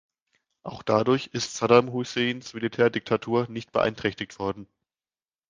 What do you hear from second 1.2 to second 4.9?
ist Saddam Husseins Militärdiktatur nicht beeinträchtigt worden.